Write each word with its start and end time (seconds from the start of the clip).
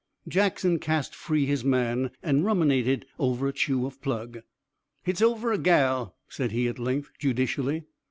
Jackson 0.27 0.79
cast 0.79 1.13
free 1.13 1.45
his 1.45 1.63
man 1.63 2.09
and 2.23 2.43
ruminated 2.43 3.05
over 3.19 3.47
a 3.47 3.53
chew 3.53 3.85
of 3.85 4.01
plug. 4.01 4.39
"Hit's 5.03 5.21
over 5.21 5.51
a 5.51 5.59
gal," 5.59 6.15
said 6.27 6.51
he 6.51 6.67
at 6.67 6.79
length, 6.79 7.11
judicially. 7.19 7.83